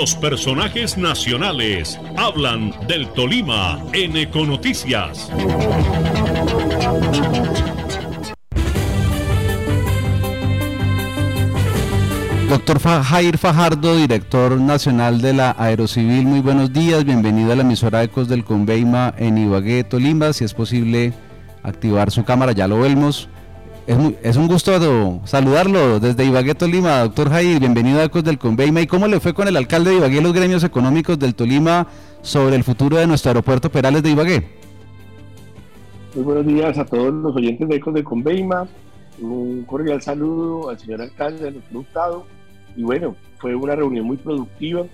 Los 0.00 0.14
personajes 0.14 0.96
nacionales 0.96 2.00
hablan 2.16 2.72
del 2.88 3.06
Tolima 3.08 3.84
en 3.92 4.16
Econoticias. 4.16 5.30
Doctor 12.48 12.80
Jair 12.80 13.36
Fajardo, 13.36 13.94
director 13.98 14.58
nacional 14.58 15.20
de 15.20 15.34
la 15.34 15.54
Aerocivil, 15.58 16.24
muy 16.24 16.40
buenos 16.40 16.72
días, 16.72 17.04
bienvenido 17.04 17.52
a 17.52 17.56
la 17.56 17.62
emisora 17.62 18.02
Ecos 18.02 18.26
del 18.26 18.42
Conveima 18.42 19.12
en 19.18 19.36
Ibagué, 19.36 19.84
Tolima, 19.84 20.32
si 20.32 20.44
es 20.44 20.54
posible 20.54 21.12
activar 21.62 22.10
su 22.10 22.24
cámara, 22.24 22.52
ya 22.52 22.66
lo 22.66 22.80
vemos. 22.80 23.28
Es, 24.22 24.36
un 24.36 24.46
gusto 24.46 25.20
saludarlo 25.24 25.98
desde 25.98 26.24
Ibagué, 26.24 26.54
Tolima, 26.54 27.00
doctor 27.00 27.28
Jair, 27.28 27.58
bienvenido 27.58 27.98
a 27.98 28.04
Ecos 28.04 28.22
del 28.22 28.38
Conveima. 28.38 28.80
¿Y 28.80 28.86
cómo 28.86 29.08
le 29.08 29.18
fue 29.18 29.34
con 29.34 29.48
el 29.48 29.56
alcalde 29.56 29.90
de 29.90 29.96
Ibagué 29.96 30.20
los 30.20 30.32
gremios 30.32 30.62
económicos 30.62 31.18
del 31.18 31.34
Tolima 31.34 31.88
sobre 32.22 32.54
el 32.54 32.62
futuro 32.62 32.98
de 32.98 33.08
nuestro 33.08 33.30
aeropuerto 33.30 33.68
Perales 33.68 34.04
de 34.04 34.10
Ibagué? 34.10 34.48
Muy 36.14 36.22
buenos 36.22 36.46
días 36.46 36.78
a 36.78 36.84
todos 36.84 37.12
los 37.12 37.34
oyentes 37.34 37.68
de 37.68 37.74
Ecos 37.74 37.92
del 37.92 38.04
Conveima. 38.04 38.68
Un 39.20 39.64
cordial 39.64 40.00
saludo 40.00 40.68
al 40.68 40.78
señor 40.78 41.02
alcalde, 41.02 41.48
al 41.48 41.54
doctor 41.72 42.24
y 42.76 42.84
bueno, 42.84 43.16
fue 43.38 43.56
una 43.56 43.74
reunión 43.74 44.06
muy 44.06 44.18
productiva. 44.18 44.84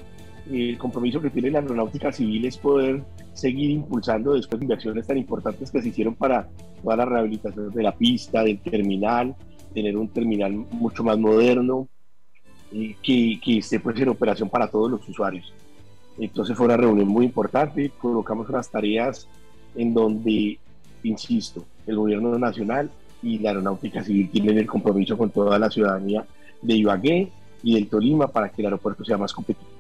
El 0.50 0.78
compromiso 0.78 1.20
que 1.20 1.28
tiene 1.28 1.50
la 1.50 1.58
aeronáutica 1.58 2.12
civil 2.12 2.46
es 2.46 2.56
poder 2.56 3.02
seguir 3.36 3.70
impulsando 3.70 4.32
después 4.32 4.58
de 4.58 4.64
inversiones 4.64 5.06
tan 5.06 5.18
importantes 5.18 5.70
que 5.70 5.82
se 5.82 5.88
hicieron 5.88 6.14
para 6.14 6.48
toda 6.82 6.96
la 6.96 7.04
rehabilitación 7.04 7.70
de 7.70 7.82
la 7.82 7.94
pista, 7.94 8.42
del 8.42 8.58
terminal, 8.58 9.34
tener 9.74 9.96
un 9.96 10.08
terminal 10.08 10.52
mucho 10.52 11.04
más 11.04 11.18
moderno, 11.18 11.88
y 12.72 12.94
que, 12.94 13.40
que 13.42 13.58
esté 13.58 13.78
pues 13.80 13.98
en 14.00 14.08
operación 14.08 14.48
para 14.48 14.68
todos 14.68 14.90
los 14.90 15.08
usuarios. 15.08 15.52
Entonces 16.18 16.56
fue 16.56 16.66
una 16.66 16.76
reunión 16.76 17.08
muy 17.08 17.26
importante, 17.26 17.92
colocamos 17.98 18.48
unas 18.48 18.70
tareas 18.70 19.28
en 19.74 19.92
donde, 19.92 20.58
insisto, 21.02 21.64
el 21.86 21.96
gobierno 21.96 22.38
nacional 22.38 22.90
y 23.22 23.38
la 23.38 23.50
aeronáutica 23.50 24.02
civil 24.02 24.30
tienen 24.30 24.58
el 24.58 24.66
compromiso 24.66 25.16
con 25.16 25.30
toda 25.30 25.58
la 25.58 25.70
ciudadanía 25.70 26.26
de 26.62 26.74
Ibagué 26.74 27.30
y 27.62 27.74
del 27.74 27.88
Tolima 27.88 28.28
para 28.28 28.48
que 28.48 28.62
el 28.62 28.66
aeropuerto 28.66 29.04
sea 29.04 29.18
más 29.18 29.32
competitivo. 29.32 29.75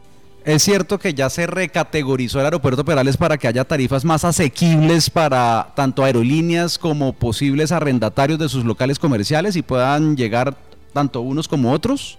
Es 0.46 0.62
cierto 0.62 1.00
que 1.00 1.12
ya 1.12 1.28
se 1.28 1.48
recategorizó 1.48 2.38
el 2.38 2.44
aeropuerto 2.44 2.84
Perales 2.84 3.16
para 3.16 3.36
que 3.36 3.48
haya 3.48 3.64
tarifas 3.64 4.04
más 4.04 4.24
asequibles 4.24 5.10
para 5.10 5.72
tanto 5.74 6.04
aerolíneas 6.04 6.78
como 6.78 7.12
posibles 7.14 7.72
arrendatarios 7.72 8.38
de 8.38 8.48
sus 8.48 8.64
locales 8.64 9.00
comerciales 9.00 9.56
y 9.56 9.62
puedan 9.62 10.16
llegar 10.16 10.56
tanto 10.92 11.20
unos 11.20 11.48
como 11.48 11.72
otros. 11.72 12.16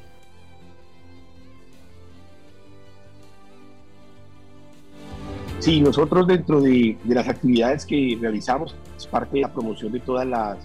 Sí, 5.60 5.80
nosotros 5.80 6.28
dentro 6.28 6.60
de, 6.60 6.98
las 7.06 7.30
actividades 7.30 7.86
que 7.86 8.18
realizamos, 8.20 8.76
es 8.98 9.08
parte 9.08 9.38
de 9.38 9.44
la 9.44 9.54
promoción 9.54 9.94
de 9.94 10.02
todas 10.02 10.28
las, 10.28 10.58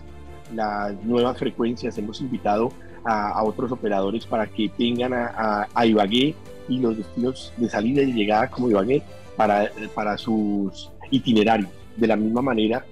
nuevas 1.04 1.38
frecuencias, 1.38 1.97
hemos 1.97 2.20
invitado 2.22 2.72
a, 3.04 3.41
otros 3.44 3.70
operadores 3.70 4.26
para 4.26 4.48
que 4.48 4.69
tengan 4.69 5.12
a, 5.14 5.86
Ibagué 5.86 6.34
y 6.68 6.78
los 6.78 6.96
destinos 6.96 7.52
de 7.56 7.68
salida 7.68 8.02
y 8.02 8.12
llegada 8.12 8.50
como 8.50 8.70
Ibagué 8.70 9.02
para, 9.36 9.70
para 9.94 10.16
sus 10.18 10.91
itinerarios. 11.10 11.70
De 11.96 12.06
la 12.06 12.16
misma 12.16 12.42
manera, 12.42 12.84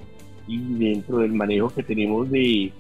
y 0.47 0.59
dentro 0.75 1.19
del 1.19 1.33
manejo 1.33 1.71
que 1.71 1.83
tenemos 1.83 2.31
de, 2.31 2.73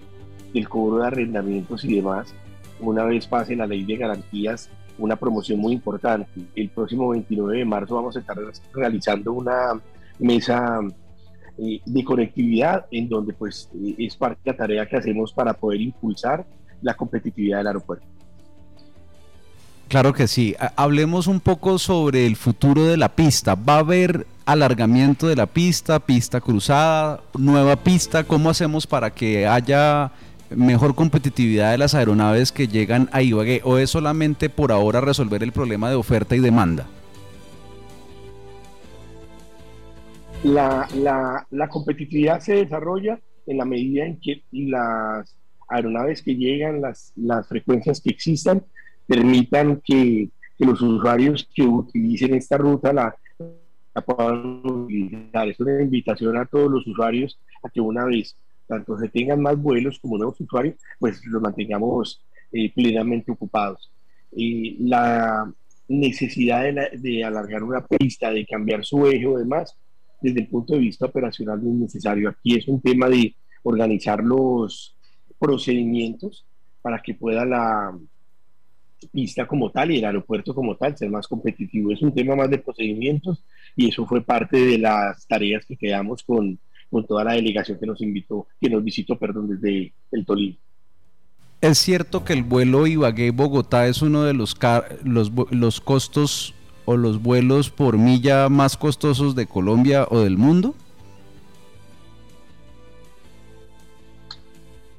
del 0.53 0.69
cobro 0.69 0.99
de 0.99 1.07
arrendamientos 1.07 1.85
y 1.85 1.97
demás, 1.97 2.35
una 2.81 3.05
vez 3.05 3.27
pase 3.27 3.57
la 3.57 3.67
ley 3.67 3.85
de 3.85 3.97
garantías, 3.97 4.71
una 4.99 5.17
promoción 5.17 5.59
muy 5.59 5.73
importante. 5.73 6.29
El 6.55 6.69
próximo 6.71 7.09
29 7.11 7.59
de 7.59 7.65
marzo 7.65 7.95
vamos 7.95 8.17
a 8.17 8.21
estar 8.21 8.37
realizando 8.73 9.33
una 9.33 9.81
mesa 10.19 10.81
eh, 11.59 11.81
de 11.85 12.05
conectividad 12.05 12.87
en 12.91 13.09
donde 13.09 13.33
pues 13.33 13.71
eh, 13.75 13.95
es 13.99 14.17
parte 14.17 14.41
de 14.45 14.51
la 14.53 14.57
tarea 14.57 14.87
que 14.87 14.97
hacemos 14.97 15.33
para 15.33 15.55
poder 15.55 15.81
impulsar 15.81 16.47
la 16.83 16.95
competitividad 16.95 17.59
del 17.59 17.67
aeropuerto. 17.69 18.07
Claro 19.91 20.13
que 20.13 20.29
sí. 20.29 20.55
Hablemos 20.77 21.27
un 21.27 21.41
poco 21.41 21.77
sobre 21.81 22.25
el 22.25 22.37
futuro 22.37 22.85
de 22.85 22.97
la 22.97 23.09
pista. 23.09 23.57
¿Va 23.57 23.75
a 23.75 23.79
haber 23.81 24.25
alargamiento 24.47 25.27
de 25.27 25.35
la 25.35 25.47
pista, 25.47 25.99
pista 25.99 26.41
cruzada, 26.41 27.21
nueva 27.37 27.75
pista? 27.75 28.23
¿Cómo 28.23 28.51
hacemos 28.51 28.87
para 28.87 29.11
que 29.11 29.49
haya 29.49 30.13
mejor 30.51 30.95
competitividad 30.95 31.73
de 31.73 31.79
las 31.79 31.97
aeronaves 31.97 32.53
que 32.53 32.69
llegan 32.69 33.09
a 33.11 33.21
Ibagué? 33.21 33.63
¿O 33.65 33.79
es 33.79 33.91
solamente 33.91 34.49
por 34.49 34.71
ahora 34.71 35.01
resolver 35.01 35.43
el 35.43 35.51
problema 35.51 35.91
de 35.91 35.97
oferta 35.97 36.37
y 36.37 36.39
demanda? 36.39 36.87
La, 40.45 40.87
la 41.51 41.69
competitividad 41.69 42.39
se 42.39 42.55
desarrolla 42.55 43.19
en 43.45 43.59
la 43.59 43.65
medida 43.65 44.07
en 44.07 44.21
que 44.21 44.45
las 44.53 45.37
aeronaves 45.69 46.23
que 46.23 46.37
llegan, 46.37 46.81
las, 46.81 47.13
las 47.17 47.49
frecuencias 47.49 48.01
que 48.01 48.11
existan, 48.11 48.63
permitan 49.11 49.81
que, 49.85 50.29
que 50.57 50.65
los 50.65 50.81
usuarios 50.81 51.49
que 51.53 51.63
utilicen 51.63 52.35
esta 52.35 52.57
ruta 52.57 52.93
la, 52.93 53.17
puedan 54.07 54.63
utilizar. 54.65 55.49
Es 55.49 55.59
una 55.59 55.83
invitación 55.83 56.37
a 56.37 56.47
todos 56.47 56.71
los 56.71 56.87
usuarios 56.87 57.39
a 57.65 57.69
que 57.69 57.81
una 57.81 58.05
vez 58.05 58.37
tanto 58.69 58.97
se 58.99 59.09
tengan 59.09 59.43
más 59.43 59.61
vuelos 59.61 59.99
como 59.99 60.17
nuevos 60.17 60.41
usuarios, 60.41 60.77
pues 61.01 61.21
los 61.27 61.43
mantengamos 61.43 62.23
eh, 62.53 62.73
plenamente 62.73 63.33
ocupados. 63.33 63.91
y 64.33 64.89
la 64.89 65.53
necesidad 65.89 66.63
de, 66.63 66.99
de, 66.99 67.25
alargar 67.25 67.65
una 67.65 67.85
pista, 67.85 68.31
de 68.31 68.47
cambiar 68.47 68.85
su 68.85 69.09
eje 69.09 69.27
o 69.27 69.39
demás, 69.39 69.77
desde 70.23 70.43
el 70.43 70.47
punto 70.47 70.75
de 70.75 70.79
vista 70.79 71.07
operacional 71.07 71.61
no 71.61 71.71
es 71.73 71.77
necesario. 71.81 72.29
Aquí 72.29 72.55
es 72.57 72.69
un 72.69 72.81
tema 72.81 73.09
de 73.09 73.35
organizar 73.65 74.23
los, 74.23 74.97
procedimientos 75.41 76.47
para 76.83 77.01
que 77.03 77.15
pueda 77.15 77.45
la 77.45 77.99
pista 79.11 79.47
como 79.47 79.71
tal 79.71 79.91
y 79.91 79.99
el 79.99 80.05
aeropuerto 80.05 80.55
como 80.55 80.77
tal 80.77 80.97
ser 80.97 81.11
más 81.11 81.27
competitivo. 81.27 81.93
Es 81.93 82.03
un 82.03 82.15
tema 82.15 82.37
más 82.37 82.51
de 82.51 82.59
procedimientos 82.59 83.45
y 83.77 83.89
eso 83.89 84.07
fue 84.07 84.23
parte 84.23 84.59
de 84.59 84.79
las 84.79 85.27
tareas 85.27 85.65
que 85.67 85.77
quedamos 85.77 86.23
con, 86.23 86.59
con 86.91 87.07
toda 87.07 87.25
la 87.25 87.33
delegación 87.35 87.79
que 87.79 87.87
nos 87.87 88.01
invitó, 88.01 88.47
que 88.61 88.71
nos 88.71 88.83
visitó, 88.83 89.19
perdón, 89.19 89.49
desde 89.49 89.93
el 90.13 90.25
Tolima. 90.25 90.57
Es 91.61 91.79
cierto 91.79 92.25
que 92.25 92.33
el 92.33 92.43
vuelo 92.43 92.87
Ibagué-Bogotá 92.87 93.87
es 93.87 94.01
uno 94.01 94.25
de 94.25 94.33
los, 94.33 94.57
los, 95.05 95.31
los 95.51 95.81
costos 95.81 96.55
o 96.87 96.97
los 96.97 97.23
vuelos 97.23 97.71
por 97.71 97.99
milla 97.99 98.49
más 98.49 98.79
costosos 98.79 99.35
de 99.35 99.47
Colombia 99.47 100.07
o 100.09 100.21
del 100.21 100.39
mundo. 100.39 100.75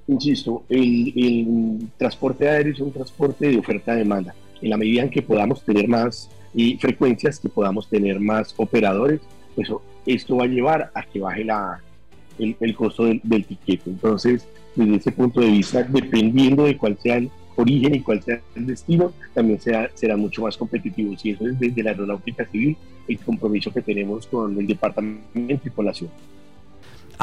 Insisto, 0.07 0.63
el, 0.69 1.89
transporte 1.97 2.47
aéreo 2.47 2.73
es 2.73 2.79
un 2.79 2.91
transporte 2.91 3.47
de 3.49 3.57
oferta-demanda. 3.57 4.33
En 4.61 4.69
la 4.69 4.77
medida 4.77 5.03
en 5.03 5.09
que 5.09 5.21
podamos 5.21 5.63
tener 5.63 5.87
más 5.87 6.29
y 6.53 6.77
frecuencias, 6.77 7.39
que 7.39 7.49
podamos 7.49 7.89
tener 7.89 8.19
más 8.19 8.53
operadores, 8.57 9.21
pues 9.55 9.69
esto 10.05 10.37
va 10.37 10.43
a 10.43 10.47
llevar 10.47 10.91
a 10.93 11.03
que 11.03 11.19
baje 11.19 11.43
la, 11.43 11.81
el, 12.37 12.75
costo 12.75 13.05
del, 13.05 13.21
del 13.23 13.45
tiquete. 13.45 13.89
Entonces, 13.89 14.47
desde 14.75 14.95
ese 14.95 15.11
punto 15.11 15.41
de 15.41 15.49
vista, 15.49 15.83
dependiendo 15.83 16.65
de 16.65 16.77
cuál 16.77 16.97
sea 16.99 17.17
el 17.17 17.31
origen 17.55 17.95
y 17.95 18.01
cuál 18.01 18.21
sea 18.21 18.41
el 18.55 18.67
destino, 18.67 19.13
también 19.33 19.59
será, 19.59 19.89
será 19.93 20.17
mucho 20.17 20.41
más 20.43 20.57
competitivo. 20.57 21.13
Y 21.23 21.31
eso 21.31 21.47
es 21.47 21.59
desde 21.59 21.83
la 21.83 21.91
aeronáutica 21.91 22.45
civil 22.45 22.77
el 23.07 23.19
compromiso 23.19 23.71
que 23.71 23.81
tenemos 23.81 24.27
con 24.27 24.57
el 24.57 24.67
departamento 24.67 25.67
y 25.67 25.69
con 25.69 25.85
la 25.85 25.93
ciudad. 25.93 26.13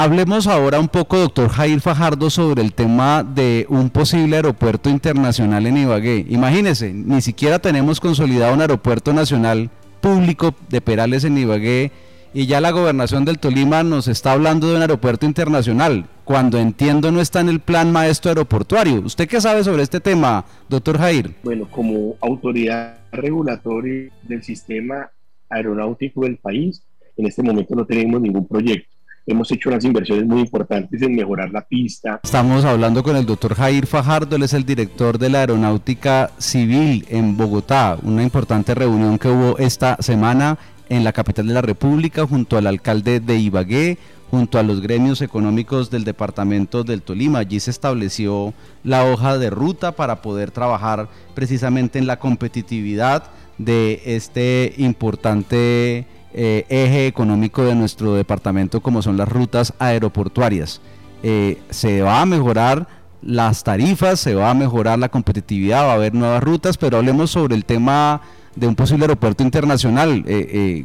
Hablemos 0.01 0.47
ahora 0.47 0.79
un 0.79 0.87
poco, 0.87 1.19
doctor 1.19 1.49
Jair 1.49 1.81
Fajardo, 1.81 2.31
sobre 2.31 2.63
el 2.63 2.73
tema 2.73 3.25
de 3.25 3.67
un 3.69 3.91
posible 3.91 4.37
aeropuerto 4.37 4.89
internacional 4.91 5.67
en 5.67 5.77
Ibagué. 5.77 6.25
Imagínese, 6.29 6.93
ni 6.93 7.21
siquiera 7.21 7.59
tenemos 7.59 7.99
consolidado 7.99 8.55
un 8.55 8.61
aeropuerto 8.61 9.13
nacional 9.13 9.71
público 10.01 10.55
de 10.69 10.81
Perales 10.81 11.25
en 11.25 11.37
Ibagué 11.37 11.91
y 12.33 12.47
ya 12.47 12.61
la 12.61 12.71
gobernación 12.71 13.25
del 13.25 13.41
Tolima 13.41 13.83
nos 13.83 14.07
está 14.07 14.31
hablando 14.31 14.69
de 14.69 14.77
un 14.77 14.83
aeropuerto 14.83 15.27
internacional, 15.27 16.07
cuando 16.23 16.61
entiendo 16.61 17.11
no 17.11 17.21
está 17.21 17.41
en 17.41 17.49
el 17.49 17.59
plan 17.59 17.91
maestro 17.91 18.29
aeroportuario. 18.29 19.01
¿Usted 19.01 19.27
qué 19.27 19.41
sabe 19.41 19.65
sobre 19.65 19.83
este 19.83 19.99
tema, 19.99 20.45
doctor 20.69 20.97
Jair? 20.99 21.35
Bueno, 21.43 21.69
como 21.69 22.15
autoridad 22.21 22.99
regulatoria 23.11 24.13
del 24.23 24.45
sistema 24.45 25.11
aeronáutico 25.51 26.23
del 26.23 26.37
país, 26.37 26.85
en 27.17 27.27
este 27.27 27.43
momento 27.43 27.75
no 27.75 27.85
tenemos 27.85 28.21
ningún 28.21 28.47
proyecto 28.47 28.98
hemos 29.29 29.51
hecho 29.53 29.69
unas 29.69 29.85
inversiones 29.85 30.27
muy 30.27 30.41
importantes 30.41 31.01
en 31.03 31.15
mejorar 31.15 31.51
la 31.51 31.61
pista. 31.61 32.21
Estamos 32.23 32.65
hablando 32.65 33.03
con 33.03 33.15
el 33.17 33.27
doctor 33.27 33.55
Jair 33.55 33.87
Fajardo, 33.87 34.37
él 34.37 34.43
es 34.43 34.55
el 34.55 34.65
director 34.65 35.19
de 35.19 35.29
la 35.29 35.41
Aeronáutica 35.41 36.31
Civil 36.39 37.05
en 37.09 37.37
Bogotá, 37.37 37.99
una 38.03 38.23
importante 38.23 38.75
reunión 38.75 39.19
que 39.19 39.29
hubo 39.29 39.59
esta 39.59 39.97
semana 40.01 40.59
en 40.89 41.05
la 41.05 41.13
capital 41.13 41.47
de 41.47 41.55
la 41.55 41.63
República 41.63 42.27
junto 42.27 42.57
al 42.57 42.67
alcalde 42.67 43.21
de 43.21 43.37
Ibagué, 43.37 43.99
junto 44.31 44.59
a 44.59 44.63
los 44.63 44.81
gremios 44.81 45.23
económicos 45.23 45.91
del 45.91 46.05
departamento 46.05 46.85
del 46.85 47.03
Tolima. 47.03 47.41
Allí 47.41 47.61
se 47.61 47.71
estableció 47.71 48.55
la 48.85 49.05
hoja 49.05 49.39
de 49.39 49.51
ruta 49.51 49.93
para 49.93 50.23
poder 50.23 50.51
trabajar 50.51 51.09
precisamente 51.35 51.99
en 51.99 52.07
la 52.07 52.19
competitividad 52.19 53.25
de 53.59 54.01
este 54.05 54.75
importante 54.79 56.07
eh, 56.35 56.67
eje 56.69 57.07
económico 57.07 57.65
de 57.65 57.75
nuestro 57.75 58.15
departamento 58.15 58.81
como 58.81 59.03
son 59.03 59.17
las 59.17 59.29
rutas 59.29 59.73
aeroportuarias. 59.79 60.81
Eh, 61.23 61.59
se 61.71 62.03
va 62.03 62.21
a 62.21 62.27
mejorar 62.27 62.87
las 63.23 63.65
tarifas, 63.65 64.21
se 64.21 64.35
va 64.35 64.51
a 64.51 64.55
mejorar 64.55 64.99
la 64.99 65.09
competitividad, 65.09 65.85
va 65.87 65.93
a 65.93 65.95
haber 65.95 66.15
nuevas 66.15 66.43
rutas, 66.43 66.77
pero 66.77 66.99
hablemos 66.99 67.31
sobre 67.31 67.57
el 67.57 67.65
tema 67.65 68.21
de 68.55 68.67
un 68.67 68.75
posible 68.75 69.05
aeropuerto 69.05 69.43
internacional. 69.43 70.23
Eh, 70.27 70.85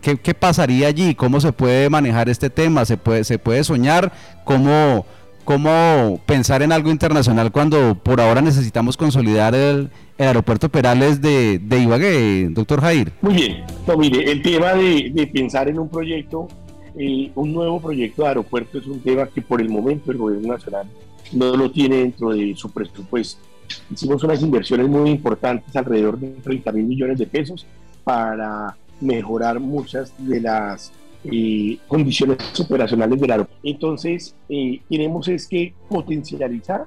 ¿qué, 0.00 0.34
pasaría 0.34 0.88
allí? 0.88 1.14
¿Cómo 1.14 1.40
se 1.40 1.52
puede 1.52 1.88
manejar 1.88 2.28
este 2.28 2.50
tema? 2.50 2.84
¿Se 2.84 2.96
puede, 2.96 3.24
se 3.24 3.38
puede 3.38 3.64
soñar? 3.64 4.12
¿Cómo, 4.44 5.06
¿Cómo 5.44 6.20
pensar 6.26 6.62
en 6.62 6.72
algo 6.72 6.90
internacional 6.90 7.50
cuando 7.50 7.94
por 7.94 8.20
ahora 8.20 8.40
necesitamos 8.40 8.96
consolidar 8.96 9.54
el, 9.54 9.90
aeropuerto 10.18 10.68
Perales 10.68 11.20
de, 11.22 11.58
de, 11.58 11.80
Ibagué, 11.80 12.48
doctor 12.50 12.80
Jair? 12.80 13.12
Muy 13.22 13.34
bien. 13.34 13.64
No, 13.86 13.96
mire, 13.96 14.30
el 14.30 14.42
tema 14.42 14.74
de, 14.74 15.30
pensar 15.32 15.68
en 15.68 15.78
un 15.78 15.88
proyecto, 15.88 16.46
eh, 16.96 17.30
un 17.34 17.52
nuevo 17.52 17.80
proyecto 17.80 18.22
de 18.22 18.28
aeropuerto 18.28 18.78
es 18.78 18.86
un 18.86 19.00
tema 19.00 19.26
que 19.26 19.40
por 19.40 19.60
el 19.60 19.68
momento 19.68 20.12
el 20.12 20.18
gobierno 20.18 20.52
nacional 20.52 20.86
no 21.32 21.56
lo 21.56 21.70
tiene 21.70 21.96
dentro 21.96 22.30
de 22.30 22.54
su 22.54 22.70
presupuesto. 22.70 23.40
Hicimos 23.90 24.22
unas 24.24 24.42
inversiones 24.42 24.88
muy 24.88 25.10
importantes, 25.10 25.74
alrededor 25.74 26.18
de 26.18 26.28
30 26.28 26.72
mil 26.72 26.84
millones 26.84 27.18
de 27.18 27.26
pesos, 27.26 27.66
para 28.04 28.76
mejorar 29.00 29.58
muchas 29.60 30.12
de 30.18 30.40
las 30.40 30.92
eh, 31.24 31.78
condiciones 31.86 32.38
operacionales 32.58 33.20
del 33.20 33.30
aeropuerto. 33.30 33.60
Entonces, 33.62 34.34
eh, 34.48 34.80
queremos 34.88 35.28
es 35.28 35.46
que 35.46 35.74
potencializar 35.88 36.86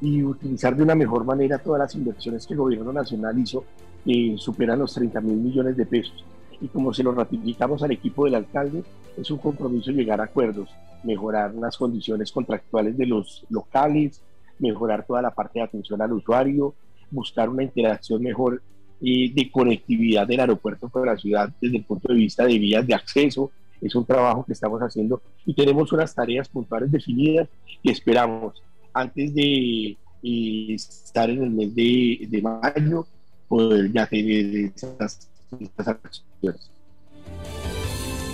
y 0.00 0.22
utilizar 0.22 0.76
de 0.76 0.82
una 0.82 0.94
mejor 0.94 1.24
manera 1.24 1.58
todas 1.58 1.80
las 1.80 1.94
inversiones 1.94 2.46
que 2.46 2.54
el 2.54 2.60
gobierno 2.60 2.92
nacional 2.92 3.38
hizo, 3.38 3.64
que 4.04 4.34
superan 4.36 4.80
los 4.80 4.94
30 4.94 5.20
mil 5.20 5.36
millones 5.36 5.76
de 5.76 5.86
pesos. 5.86 6.24
Y 6.60 6.68
como 6.68 6.92
se 6.92 7.02
lo 7.02 7.12
ratificamos 7.12 7.82
al 7.82 7.92
equipo 7.92 8.24
del 8.24 8.36
alcalde, 8.36 8.84
es 9.16 9.30
un 9.30 9.38
compromiso 9.38 9.90
llegar 9.90 10.20
a 10.20 10.24
acuerdos, 10.24 10.68
mejorar 11.02 11.54
las 11.54 11.76
condiciones 11.76 12.30
contractuales 12.32 12.96
de 12.96 13.06
los 13.06 13.44
locales, 13.50 14.22
mejorar 14.58 15.04
toda 15.04 15.22
la 15.22 15.32
parte 15.32 15.58
de 15.58 15.64
atención 15.64 16.00
al 16.02 16.12
usuario, 16.12 16.74
buscar 17.10 17.48
una 17.48 17.62
interacción 17.62 18.22
mejor 18.22 18.62
eh, 19.00 19.32
de 19.34 19.50
conectividad 19.50 20.26
del 20.26 20.40
aeropuerto 20.40 20.88
con 20.88 21.06
la 21.06 21.16
ciudad 21.16 21.52
desde 21.60 21.78
el 21.78 21.84
punto 21.84 22.08
de 22.08 22.14
vista 22.14 22.44
de 22.44 22.58
vías 22.58 22.86
de 22.86 22.94
acceso, 22.94 23.50
es 23.82 23.94
un 23.94 24.04
trabajo 24.04 24.44
que 24.44 24.52
estamos 24.52 24.80
haciendo 24.80 25.20
y 25.44 25.54
tenemos 25.54 25.92
unas 25.92 26.14
tareas 26.14 26.48
puntuales 26.48 26.90
definidas 26.90 27.48
que 27.82 27.90
esperamos 27.90 28.62
antes 28.94 29.34
de 29.34 29.96
eh, 30.22 30.74
estar 30.74 31.28
en 31.28 31.42
el 31.42 31.50
mes 31.50 31.74
de, 31.74 32.42
mayo 32.42 33.06
poder 33.48 33.92
ya 33.92 34.06
tener 34.06 34.72
esas, 34.74 35.28
acciones. 35.76 36.70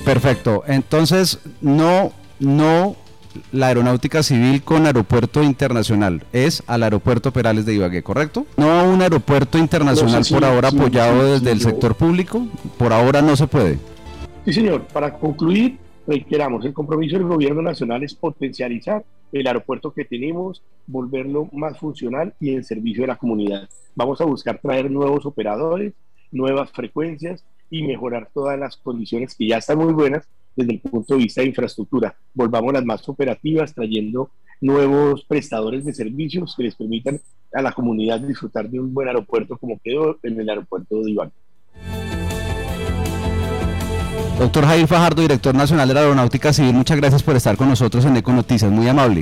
Perfecto. 0.05 0.63
Entonces, 0.67 1.41
no, 1.61 2.13
no 2.39 2.97
la 3.53 3.69
aeronáutica 3.69 4.23
civil 4.23 4.63
con 4.63 4.87
aeropuerto 4.87 5.43
internacional, 5.43 6.25
es 6.33 6.63
al 6.67 6.83
aeropuerto 6.83 7.33
Perales 7.33 7.67
de 7.67 7.75
Ibagué, 7.75 8.03
¿correcto? 8.03 8.47
No 8.57 8.85
un 8.85 9.03
aeropuerto 9.03 9.59
internacional 9.59 10.25
por 10.31 10.45
ahora 10.45 10.69
apoyado 10.69 11.33
desde 11.33 11.53
el 11.53 11.61
sector 11.61 11.95
público, 11.95 12.47
por 12.79 12.93
ahora 12.93 13.23
no 13.23 13.37
se 13.37 13.47
puede. 13.47 13.79
Sí, 14.49 14.55
señor. 14.55 14.87
Para 14.87 15.13
concluir, 15.13 15.77
reiteramos, 16.07 16.65
el 16.65 16.73
compromiso 16.73 17.19
del 17.19 17.27
gobierno 17.27 17.61
nacional 17.61 18.03
es 18.03 18.15
potencializar 18.15 19.05
el 19.31 19.47
aeropuerto 19.47 19.93
que 19.93 20.07
tenemos, 20.07 20.63
volverlo 20.87 21.51
más 21.53 21.79
funcional 21.79 22.33
y 22.41 22.55
en 22.55 22.65
servicio 22.65 23.03
de 23.03 23.09
la 23.09 23.19
comunidad. 23.19 23.69
Vamos 23.95 24.23
a 24.23 24.25
buscar 24.25 24.59
traer 24.59 24.91
nuevos 24.91 25.27
operadores, 25.27 25.93
nuevas 26.31 26.73
frecuencias 26.73 27.45
y 27.69 27.83
mejorar 27.83 28.31
todas 28.33 28.59
las 28.59 28.79
condiciones 28.79 29.35
que 29.35 29.49
ya 29.49 29.59
están 29.59 29.77
muy 29.77 29.93
buenas 29.93 30.27
desde 30.57 30.73
el 30.73 30.81
punto 30.81 31.13
de 31.13 31.25
vista 31.25 31.43
de 31.43 31.49
infraestructura. 31.49 32.17
Volvamos 32.33 32.73
las 32.73 32.87
más 32.87 33.07
operativas, 33.07 33.75
trayendo 33.75 34.31
nuevos 34.63 35.27
prestadores 35.27 35.85
de 35.85 35.93
servicios 35.93 36.55
que 36.57 36.63
les 36.63 36.75
permitan 36.75 37.21
a 37.53 37.61
la 37.61 37.73
comunidad 37.73 38.21
disfrutar 38.21 38.71
de 38.71 38.81
un 38.81 38.95
buen 38.95 39.09
aeropuerto 39.09 39.59
como 39.59 39.79
quedó 39.85 40.17
en 40.23 40.41
el 40.41 40.49
aeropuerto 40.49 41.03
de 41.03 41.11
Iván. 41.11 41.33
Doctor 44.39 44.67
Jair 44.67 44.87
Fajardo, 44.87 45.23
director 45.23 45.53
nacional 45.53 45.89
de 45.89 45.95
la 45.95 46.01
Aeronáutica 46.01 46.53
Civil, 46.53 46.73
muchas 46.73 46.97
gracias 46.97 47.25
por 47.25 47.35
estar 47.35 47.57
con 47.57 47.69
nosotros 47.69 48.05
en 48.05 48.17
Eco 48.17 48.33
Noticias, 48.33 48.71
muy 48.71 48.87
amable. 48.87 49.17